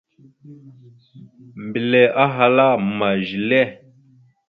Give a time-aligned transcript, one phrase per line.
[1.63, 2.67] Mbelle ahala:
[2.97, 3.63] «Ma zelle?».